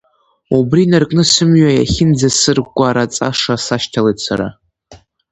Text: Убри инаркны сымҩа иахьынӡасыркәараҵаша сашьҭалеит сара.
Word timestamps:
Убри 0.57 0.81
инаркны 0.87 1.23
сымҩа 1.31 1.71
иахьынӡасыркәараҵаша 1.73 3.55
сашьҭалеит 3.65 4.17
сара. 4.25 4.47